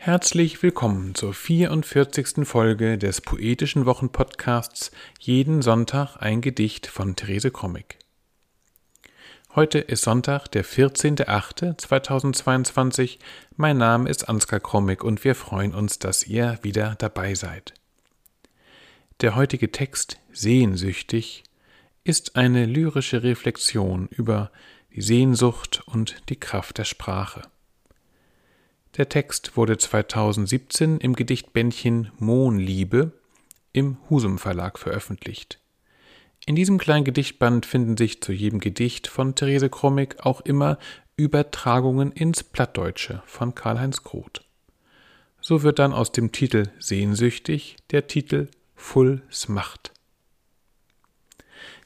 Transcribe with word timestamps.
Herzlich 0.00 0.62
willkommen 0.62 1.16
zur 1.16 1.34
44. 1.34 2.46
Folge 2.46 2.98
des 2.98 3.20
Poetischen 3.20 3.84
Wochenpodcasts 3.84 4.92
Jeden 5.18 5.60
Sonntag 5.60 6.18
ein 6.20 6.40
Gedicht 6.40 6.86
von 6.86 7.16
Therese 7.16 7.50
Krommig. 7.50 7.98
Heute 9.56 9.80
ist 9.80 10.04
Sonntag, 10.04 10.46
der 10.52 10.64
14.08.2022. 10.64 13.18
Mein 13.56 13.76
Name 13.76 14.08
ist 14.08 14.28
Ansgar 14.28 14.60
Krommig 14.60 15.02
und 15.02 15.24
wir 15.24 15.34
freuen 15.34 15.74
uns, 15.74 15.98
dass 15.98 16.24
ihr 16.24 16.60
wieder 16.62 16.94
dabei 17.00 17.34
seid. 17.34 17.74
Der 19.20 19.34
heutige 19.34 19.72
Text 19.72 20.20
Sehnsüchtig 20.30 21.42
ist 22.04 22.36
eine 22.36 22.66
lyrische 22.66 23.24
Reflexion 23.24 24.06
über 24.12 24.52
die 24.94 25.02
Sehnsucht 25.02 25.82
und 25.86 26.22
die 26.28 26.38
Kraft 26.38 26.78
der 26.78 26.84
Sprache. 26.84 27.42
Der 28.98 29.08
Text 29.08 29.56
wurde 29.56 29.78
2017 29.78 30.98
im 30.98 31.14
Gedichtbändchen 31.14 32.10
Mohnliebe 32.18 33.12
im 33.72 33.96
Husum 34.10 34.38
Verlag 34.38 34.76
veröffentlicht. 34.76 35.60
In 36.46 36.56
diesem 36.56 36.78
kleinen 36.78 37.04
Gedichtband 37.04 37.64
finden 37.64 37.96
sich 37.96 38.20
zu 38.20 38.32
jedem 38.32 38.58
Gedicht 38.58 39.06
von 39.06 39.36
Therese 39.36 39.70
Krommig 39.70 40.16
auch 40.26 40.40
immer 40.40 40.78
Übertragungen 41.16 42.10
ins 42.10 42.42
Plattdeutsche 42.42 43.22
von 43.24 43.54
Karl-Heinz 43.54 44.02
Groth. 44.02 44.44
So 45.40 45.62
wird 45.62 45.78
dann 45.78 45.92
aus 45.92 46.10
dem 46.10 46.32
Titel 46.32 46.64
Sehnsüchtig 46.80 47.76
der 47.92 48.08
Titel 48.08 48.48
Full 48.74 49.22
Smacht. 49.30 49.92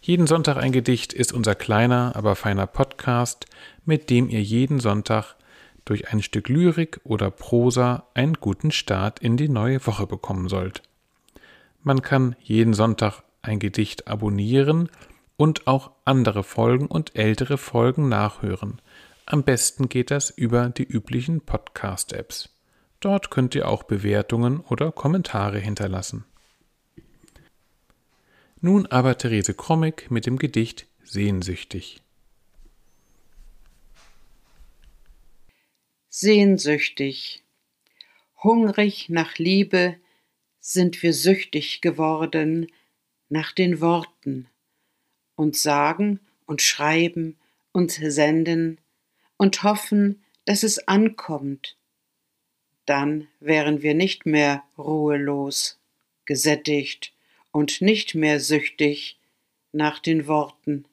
Jeden 0.00 0.26
Sonntag 0.26 0.56
ein 0.56 0.72
Gedicht 0.72 1.12
ist 1.12 1.34
unser 1.34 1.56
kleiner, 1.56 2.16
aber 2.16 2.36
feiner 2.36 2.66
Podcast, 2.66 3.44
mit 3.84 4.08
dem 4.08 4.30
ihr 4.30 4.42
jeden 4.42 4.80
Sonntag 4.80 5.36
durch 5.84 6.12
ein 6.12 6.22
Stück 6.22 6.48
Lyrik 6.48 7.00
oder 7.04 7.30
Prosa 7.30 8.06
einen 8.14 8.34
guten 8.34 8.70
Start 8.70 9.18
in 9.18 9.36
die 9.36 9.48
neue 9.48 9.84
Woche 9.86 10.06
bekommen 10.06 10.48
sollt. 10.48 10.82
Man 11.82 12.02
kann 12.02 12.36
jeden 12.40 12.74
Sonntag 12.74 13.22
ein 13.42 13.58
Gedicht 13.58 14.08
abonnieren 14.08 14.88
und 15.36 15.66
auch 15.66 15.90
andere 16.04 16.44
Folgen 16.44 16.86
und 16.86 17.16
ältere 17.16 17.58
Folgen 17.58 18.08
nachhören. 18.08 18.80
Am 19.26 19.42
besten 19.42 19.88
geht 19.88 20.10
das 20.10 20.30
über 20.30 20.68
die 20.68 20.84
üblichen 20.84 21.40
Podcast-Apps. 21.40 22.50
Dort 23.00 23.30
könnt 23.30 23.54
ihr 23.54 23.68
auch 23.68 23.82
Bewertungen 23.82 24.60
oder 24.60 24.92
Kommentare 24.92 25.58
hinterlassen. 25.58 26.24
Nun 28.60 28.86
aber 28.86 29.18
Therese 29.18 29.54
Krommig 29.54 30.08
mit 30.10 30.26
dem 30.26 30.38
Gedicht 30.38 30.86
Sehnsüchtig. 31.02 32.00
Sehnsüchtig. 36.14 37.42
Hungrig 38.42 39.08
nach 39.08 39.38
Liebe 39.38 39.96
sind 40.60 41.02
wir 41.02 41.14
süchtig 41.14 41.80
geworden 41.80 42.70
nach 43.30 43.52
den 43.52 43.80
Worten 43.80 44.46
und 45.36 45.56
sagen 45.56 46.20
und 46.44 46.60
schreiben 46.60 47.38
und 47.72 47.92
senden 47.92 48.78
und 49.38 49.62
hoffen, 49.62 50.22
dass 50.44 50.64
es 50.64 50.86
ankommt. 50.86 51.78
Dann 52.84 53.26
wären 53.40 53.80
wir 53.80 53.94
nicht 53.94 54.26
mehr 54.26 54.64
ruhelos, 54.76 55.80
gesättigt 56.26 57.14
und 57.52 57.80
nicht 57.80 58.14
mehr 58.14 58.38
süchtig 58.38 59.18
nach 59.72 59.98
den 59.98 60.26
Worten. 60.26 60.84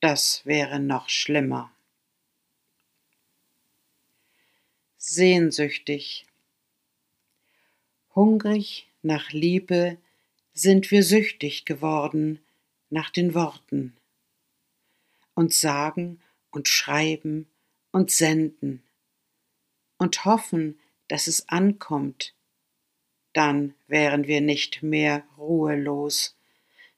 Das 0.00 0.44
wäre 0.44 0.80
noch 0.80 1.08
schlimmer. 1.08 1.70
Sehnsüchtig. 5.02 6.26
Hungrig 8.14 8.86
nach 9.00 9.32
Liebe 9.32 9.96
sind 10.52 10.90
wir 10.90 11.02
süchtig 11.02 11.64
geworden 11.64 12.38
nach 12.90 13.08
den 13.08 13.32
Worten 13.32 13.96
und 15.34 15.54
sagen 15.54 16.20
und 16.50 16.68
schreiben 16.68 17.48
und 17.92 18.10
senden 18.10 18.82
und 19.96 20.26
hoffen, 20.26 20.78
dass 21.08 21.28
es 21.28 21.48
ankommt, 21.48 22.34
dann 23.32 23.74
wären 23.88 24.26
wir 24.26 24.42
nicht 24.42 24.82
mehr 24.82 25.24
ruhelos, 25.38 26.36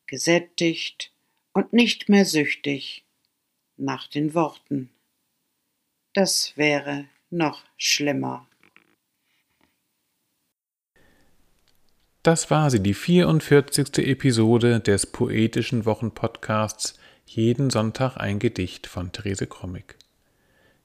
gesättigt 0.07 1.12
und 1.53 1.73
nicht 1.73 2.09
mehr 2.09 2.25
süchtig 2.25 3.05
nach 3.77 4.09
den 4.09 4.35
Worten. 4.35 4.91
Das 6.15 6.57
wäre 6.57 7.07
noch 7.32 7.62
schlimmer. 7.76 8.47
Das 12.22 12.50
war 12.50 12.70
sie, 12.70 12.81
die 12.81 12.94
44. 12.94 13.98
Episode 14.06 14.78
des 14.78 15.06
Poetischen 15.06 15.84
Wochenpodcasts 15.84 16.98
Jeden 17.26 17.70
Sonntag 17.70 18.16
ein 18.16 18.38
Gedicht 18.38 18.87
von 18.87 19.10
Therese 19.10 19.47
Krommig. 19.47 19.97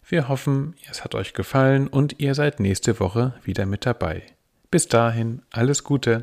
Wir 0.08 0.30
hoffen, 0.30 0.76
es 0.90 1.04
hat 1.04 1.14
euch 1.14 1.34
gefallen 1.34 1.88
und 1.90 2.20
ihr 2.20 2.34
seid 2.34 2.60
nächste 2.60 3.00
Woche 3.00 3.34
wieder 3.44 3.66
mit 3.66 3.86
dabei. 3.86 4.24
Bis 4.72 4.88
dahin, 4.88 5.42
alles 5.52 5.84
Gute. 5.84 6.22